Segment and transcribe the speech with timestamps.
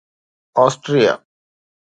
[0.63, 1.13] Austria